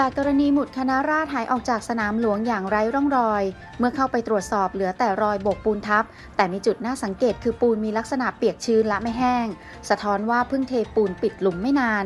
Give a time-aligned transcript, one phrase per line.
[0.00, 3.42] จากกรณีหมุดคณะราษฎรหายออกจากสนามหลวงอย่างไร้ร่องรอย
[3.78, 6.04] เมื่อเข้าไปตรวจสอบเหลือแต่รอยโบกปูนทับ
[6.36, 9.46] แต่มีจุดน่าสังเกตคือปูนมีลักษณะเปียกชื้นและไม่แห้ง
[9.88, 12.04] สะท้อนว่าเพิ่งเทปูนปิดหลุมไม่นาน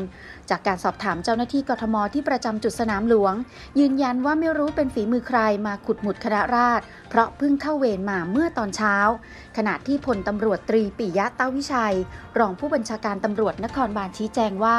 [0.51, 3.35] จากการสอบถามเจ้าหน้าที่กทมที่ประจำจุดสนามหลวง
[3.79, 8.97] ยืนยันว่าไม่รู้เป็นฝีมือใครมาขุดหมุดคณะราษฎรเพราะเพิ่งเข้าเวรมาเมื่อตอนเช้า
[9.57, 11.95] ขณะที่พลตำรวจตรีปิยะเต้าวิชัย
[12.39, 14.79] รองผู้บัญชาการตำรวจนครบาลชี้แจงว่า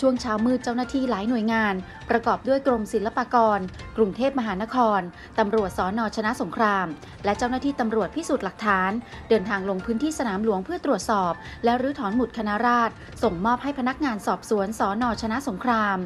[0.00, 1.74] ช่วงเช้ามืดเจ้าหน้าที่หลายหน่วยงาน
[2.10, 3.58] ประกอบด้วยกรมศิลปากร
[3.96, 5.00] กรุงเทพมหานคร
[5.38, 6.86] ตำรวจสอนอชนะสงคราม
[7.24, 8.90] และเจ้าหน้าที่ตำรวจพิสูจน์หลักฐาน
[9.28, 11.32] เดินทางลงพื้นที่สนามหลวงเพื่อตรวจสอบ
[11.64, 15.98] และรื้อถอนหมุดคณะราษฎรส่งมอบให้พนักงานสอบสวนสอนอชนะสงคราม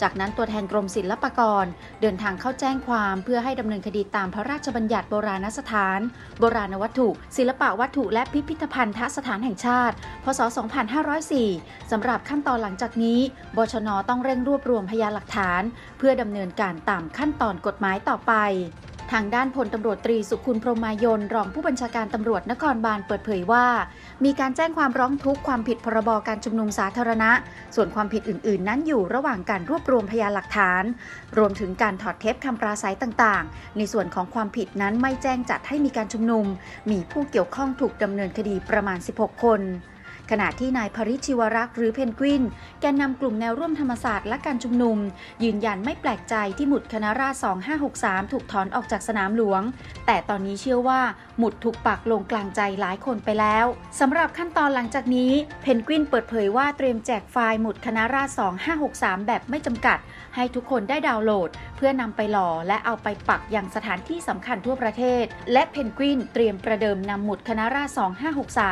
[0.00, 1.66] จากนั้นตัวแทนกรมศิลปากร
[2.00, 6.00] เดินทางเข้าแจ้งความเพื่อให้ดำเนินคดีตามพระราชบัญญัติโบราณสถาน
[6.40, 10.40] โบราณวัตถุ ศิลปะวัตถุและพิพิธภัณฑสถานแห่งชาติ พศ
[11.16, 13.20] 2504 สำหรับขั้นตอนหลังจากนี้
[13.56, 15.62] บชนต้องเร่งรวบรวมพยานหลักฐาน
[15.98, 18.32] เพื่อดำเนินการตามขั้นตอนกฎหมายต่อไป
[19.12, 23.66] ทางด้านพลตำรวจตรีสุคุณพรหมายนรองผู้บัญชาการตำรวจนครบาลเปิดเผยว่า
[24.24, 27.30] มีการแจ้งความร้องทุกข์ความผิดพรบการชุมนุมสาธารณะ
[27.74, 30.82] ส่วนความผิดอื่น ๆ นั้นอยู่ระหว่างการรวบรวมพยานหลักฐาน
[31.38, 36.46] รวมถึงการถอดเทปคำปราศัยต่าง ๆ ในส่วนของความผิดนั้นไม่แจ้งจัดให้มีการชุมนุม
[36.90, 39.62] มีผู้เกี่ยวข้องถูกดำเนินคดีประมาณ 16 คน
[40.30, 42.42] ขณะที่นายพริชิวรักษ์หรือเพนกวิน
[42.92, 44.98] นนำกลุ่มแนวร่วมธรรมศาสตร์และการชุมนุม
[45.44, 47.56] ยืนยันไม่แปลกใจที่หมุดคณะราษฎร
[48.24, 49.62] 2563 ถูกถอนออกจากสนามหลวง
[50.06, 51.00] แต่ตอนนี้เชื่อว่า
[51.38, 53.66] หมุดถูกปักลงกลางใจหลายคนไปแล้ว
[54.00, 58.52] สำหรับขั้นตอนหลังจากนี้ เพนกวินเปิดเผยว่าเตรียมแจกไฟล์หมุดคณะราษฎร
[58.84, 59.98] 2563 แบบไม่จำกัด
[60.36, 68.10] ให้ทุกคนได้ดาวน์โหลด เพื่อนำไปหล่อและเอาไปปักยังสถานที่สำคัญทั่วประเทศ และเพนกวินเตรียมประเดิมนำหมุดคณะราษฎร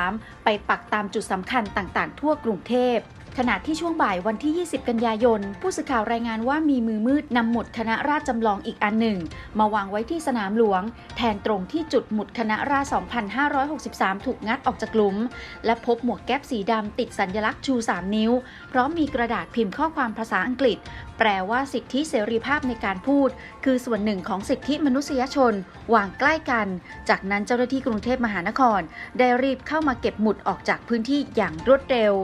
[0.02, 2.98] 2563 ไปปักตามจุดสำคัญต่างๆ ทั่วกรุงเทพ
[3.38, 9.18] ขณะที่ช่วงบ่ายวันที่ 20 กันยายน ผู้สื่อข่าวรายงานว่ามีมือมืดนำหมุดคณะราษฎรจำลองอีกอันหนึ่ง
[9.58, 10.82] มาวางไว้ที่สนามหลวง
[11.16, 13.24] แทนตรงที่จุดหมุดคณะราษฎร
[13.60, 15.16] 2563 ถูกงัดออกจากหลุม
[15.64, 18.32] และพบหมวกแก๊ปสีดำติดสัญลักษณ์ชู 3 นิ้ว
[18.72, 20.78] พร้อมมีกระดาษพิมพ์ข้อความภาษาอังกฤษ
[21.18, 23.28] แปลว่าสิทธิเสรีภาพในการพูด
[23.64, 25.54] คือส่วนหนึ่งของสิทธิมนุษยชน
[25.94, 26.66] วางใกล้กัน
[27.08, 28.80] จากนั้นเจ้าหน้าที่กรุงเทพมหานคร
[29.18, 32.14] ได้รีบเข้ามาเก็บหมุดออกจากพื้นที่อย่างรวดเร็ว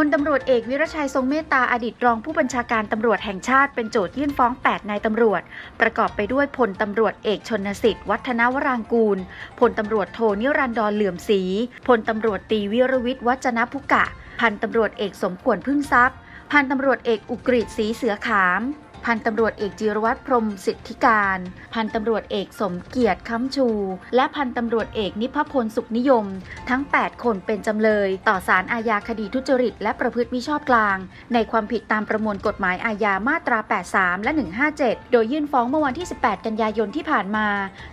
[0.00, 5.42] พลตำรวจเอกวิรชัยทรงเมตตาอดีตรองผู้บัญชาการตำรวจแห่งชาติเป็นโจทยื่นฟ้อง 8 นายตำรวจ
[5.80, 9.18] ประกอบไปด้วยพลตำรวจเอกชนสิทธิ์วัฒนวรางกูล
[9.60, 11.42] พลตำรวจโทนิรันดรเหลื่อมศรี
[11.86, 14.04] พลตำรวจตีวิรวิทย์วัจนพุกะ
[14.40, 16.18] พันตำรวจเอกสมควรพึ่งทรัพย์
[16.52, 18.60] พันตำรวจเอกอุกฤษศรีเสือขาม
[19.06, 21.38] พันตำรวจเอกจิรวัตรพรมสิทธิการ
[21.74, 23.68] พันตำรวจเอกสมเกียรติค้ำชู
[24.16, 26.24] และพันตำรวจเอกนิพพลสุขนิยม
[26.70, 30.96] ทั้ง 8 คนเป็นจำเลย ต่อสารอาญาคดีทุจริต และประพฤติมิชอบกลาง
[31.34, 33.58] ในความผิดตามประมวลกฎหมายอาญามาตรา
[33.92, 34.32] 83 และ
[34.72, 37.46] 157 โดยยื่นฟ้องเมื่อวันที่ 18 กันยายนที่ผ่านมา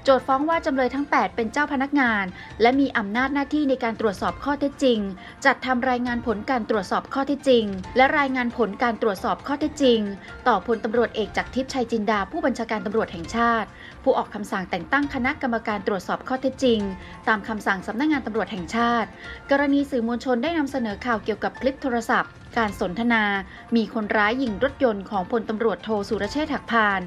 [0.03, 2.25] โจทฟ้องว่าจำเลยทั้ง 8 เป็นเจ้าพนักงาน
[2.61, 4.99] และมีอำนาจหน้าที่ในการตรวจสอบข้อเท็จจริง
[5.45, 7.65] จัดทำรายงานผลการตรวจสอบข้อเท็จจริง
[7.97, 9.99] และรายงานผลการตรวจสอบข้อเท็จจริง
[10.49, 13.67] ต่อพลตำรวจวจเอกจากทิพย์ชัยจินดาผู้บัญชาการตำรวจแห่งชาติ
[14.03, 16.79] ผู้ออกคำสั่งแต่งตั้งคณะกรรมการตรวจสอบข้อเท็จจริง
[17.27, 19.09] ตามคำสั่งสำนักงงานตำรวจแห่งชาติ
[19.51, 23.23] กรณีสื่อมวลชนได้นำเสนอข่าวเกี่ยวกับคลิปโทรศัพท์ การสนทนา
[23.75, 27.01] มีคนร้ายยิงรถยนต์ของพลตำรวจโทสุรเชษฐ์หักพาน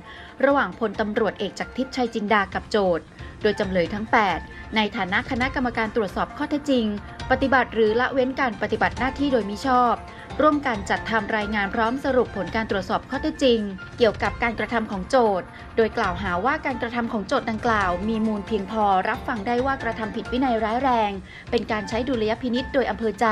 [0.44, 3.04] ระหว่างพลตำรวจเอกจากทิพย์ชัยจินดากับโจทย์
[3.42, 4.06] โดยจำเลยทั้ง
[4.40, 6.86] 8 ในฐานะคณะกรรมการตรวจสอบข้อเท็จจริง
[7.30, 9.94] ปฏิบัติหรือละเว้นการปฏิบัติหน้าที่โดยมิชอบ
[10.42, 13.60] ร่วมกันจัดทำรายงานพร้อมสรุปผลการตรวจสอบข้อเท็จจริง
[13.98, 15.46] เกี่ยวกับการกระทำของโจทย์
[15.76, 21.12] โดยกล่าวหาว่าการกระทำของโจทย์ดังกล่าว มีมูลเพียงพอรับฟังได้ว่ากระทำผิดวินัยร้ายแรง
[21.50, 23.26] เป็นการใช้ดุลยพินิษโดยอำเภอใจ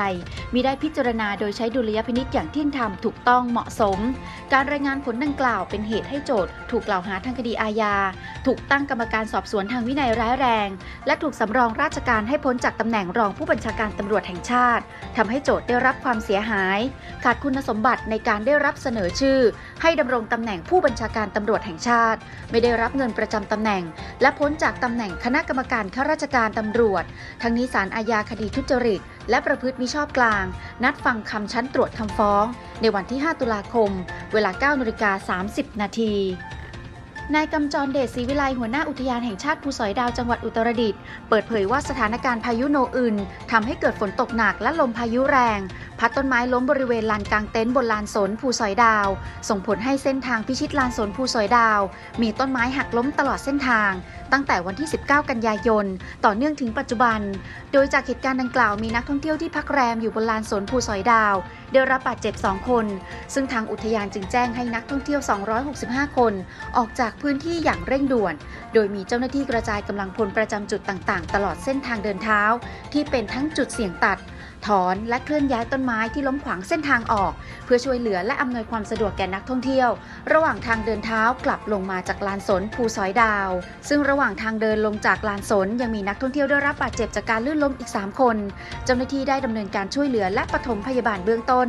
[0.54, 3.98] มิได้พิจารณาโดยใช้ดุลยพินิษอย่างเที่ยงธรรมถูกต้องเหมาะสม
[4.52, 7.94] การรายงานผลดังกล่าวเป็นเหตุให้โจทย์ถูกกล่าวหาทางคดีอาญา
[8.46, 10.68] ถูกตั้งกรรมการสอบสวนทางวินัยร้ายแรง
[11.06, 14.82] และถูกสำรองราชการให้พ้นจากตำแหน่งรองผู้บัญชาการตำรวจแห่งชาติ
[15.16, 16.78] ทำให้โจทย์ได้รับความเสียหาย
[17.24, 19.38] ขาดคุณสมบัติในการได้รับเสนอชื่อ
[19.82, 22.18] ให้ดำรงตำแหน่งผู้บัญชาการตำรวจแห่งชาติ
[22.50, 23.82] ไม่ได้รับเงินประจำตำแหน่ง
[24.22, 27.04] และพ้นจากตำแหน่งคณะกรรมการข้าราชการตำรวจ
[27.42, 29.00] ทั้งนี้ศาลอาญาคดีทุจริต
[29.30, 30.44] และประพฤติมิชอบกลาง
[30.84, 32.44] นัดฟังคำชั้นตรวจคำฟ้อง
[32.80, 33.90] ในวันที่ 5 ตุลาคม
[34.32, 36.14] เวลา9นาฬิกา30 นาที
[37.34, 43.16] นายกำจรเดชศรีวิไลหัวหน้าอุทยานแห่งชาติภูสอยดาวจังหวัดอุตรดิตถ์เปิดเผยว่าสถานการณ์พายุโนอึน
[43.50, 45.60] ทำให้เกิดฝนตกหนักและลมพายุแรง
[46.06, 49.08] พัดต้นไม้ล้มบริเวณลานกลางเต็นท์บนลานสนภูสอยดาว
[49.48, 51.80] ส่งผลให้เส้นทางพิชิตลานสนภูสอยดาว
[52.22, 53.90] มีต้นไม้หักล้มตลอดเส้นทาง
[54.32, 55.86] ตั้งแต่วันที่ 19 กันยายน
[56.24, 57.20] ต่อเนื่องถึงปัจจุบัน
[57.72, 61.34] โดยจากเหตุการณ์ดังกล่าวมีนักท่องเที่ยวที่พักแรมอยู่บนลานสนภูสอยดาว
[61.72, 62.86] ได้รับบาดเจ็บ 2 คน
[63.34, 65.20] ซึ่งทางอุทยานจึงแจ้งให้นักท่องเที่ยว
[65.68, 66.32] 265 คน
[66.76, 68.34] ออกจากพื้นที่อย่างเร่งด่วน
[68.74, 72.42] โดยมีเจ้าหน้าที่กระจายกำลังพลประจำจุดต่าง ๆ ตลอดเส้นทางเดินเท้า
[72.92, 74.18] ที่เป็นทั้งจุดเสี่ยงตัด
[74.68, 77.32] ถอนและเคลื่อนย้ายต้นไม้ที่ล้มขวางเส้นทางออก
[77.64, 79.90] เพื่อช่วยเหลือและอำนวยความสะดวกแก่นักท่องเที่ยว
[80.32, 83.50] ระหว่างทางเดินเท้ากลับลงมาจากลานสนภูสอยดาว
[83.88, 88.36] ซึ่งระหว่างทางเดินลงจากลานสนยังมีนักท่องเที่ยวได้รับบาดเจ็บจากการลื่นล้มอีก 3 คน
[88.84, 91.68] เจ้าหน้าที่ได้ดำเนินการช่วยเหลือและปฐมพยาบาลเบื้องต้น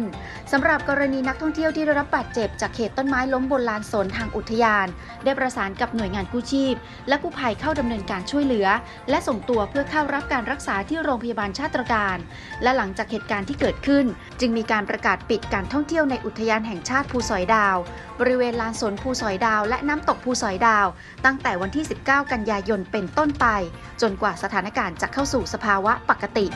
[0.51, 4.87] สำหรับกรณีนักท่องเที่ยวที่ได้รับบาดเจ็บจากเหตุต้นไม้ล้มบนลานสนทางอุทยาน
[5.23, 6.75] ได้ประสานกับหน่วยงานกู้ชีพ
[7.07, 8.67] และกู้ภัยเข้าดำเนินการช่วยเหลือ
[9.09, 12.17] และส่งตัวเพื่อเข้ารับการรักษาที่โรงพยาบาลชาติตรการ
[12.63, 14.05] และหลังงจากเหตุการณ์ที่เกิดขึ้น
[14.39, 17.75] จึงมีการประกาศปิดการท่องเที่ยวในอุทยานแห่งชาติภูสอยดาว
[18.19, 20.87] บริเวณลานสนภูสอยดาว และน้ำตกภูสอยดาว
[21.25, 23.45] ตั้งแต่วันที่ 19 กันยายนเป็นต้นไป
[24.01, 26.47] จนกว่าสถานการณ์จะเข้าสู่สภาวะปกติ